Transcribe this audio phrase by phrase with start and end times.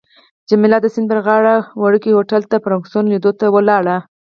[0.49, 3.97] جميله د سیند پر غاړه وړوکي هوټل ته فرګوسن لیدو ته ولاړه.